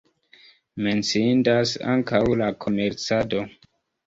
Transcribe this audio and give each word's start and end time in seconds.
Menciindas 0.87 1.75
ankaŭ 1.97 2.23
la 2.41 2.49
komercado. 2.67 3.45